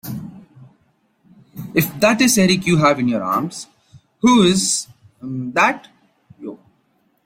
If 1.75 1.93
that 1.99 2.21
is 2.21 2.35
Erik 2.39 2.65
you 2.65 2.77
have 2.77 2.97
in 2.97 3.07
your 3.07 3.21
arms, 3.21 3.67
who 4.21 4.41
is— 4.41 4.87
that? 5.21 5.89